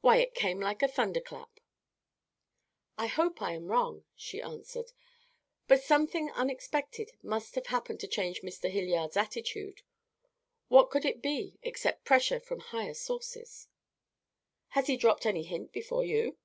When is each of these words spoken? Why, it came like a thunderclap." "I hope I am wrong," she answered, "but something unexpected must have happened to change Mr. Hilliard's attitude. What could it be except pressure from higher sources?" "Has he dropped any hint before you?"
Why, 0.00 0.16
it 0.16 0.34
came 0.34 0.58
like 0.58 0.82
a 0.82 0.88
thunderclap." 0.88 1.60
"I 2.98 3.06
hope 3.06 3.40
I 3.40 3.52
am 3.52 3.68
wrong," 3.68 4.04
she 4.16 4.42
answered, 4.42 4.90
"but 5.68 5.84
something 5.84 6.32
unexpected 6.32 7.12
must 7.22 7.54
have 7.54 7.66
happened 7.68 8.00
to 8.00 8.08
change 8.08 8.42
Mr. 8.42 8.68
Hilliard's 8.68 9.16
attitude. 9.16 9.82
What 10.66 10.90
could 10.90 11.04
it 11.04 11.22
be 11.22 11.60
except 11.62 12.04
pressure 12.04 12.40
from 12.40 12.58
higher 12.58 12.92
sources?" 12.94 13.68
"Has 14.70 14.88
he 14.88 14.96
dropped 14.96 15.24
any 15.24 15.44
hint 15.44 15.70
before 15.70 16.02
you?" 16.02 16.38